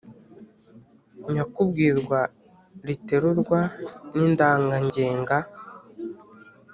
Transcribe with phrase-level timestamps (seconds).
[1.33, 2.19] nyakubwirwa
[2.87, 3.59] riterurwa
[4.15, 5.37] n’indangangenga,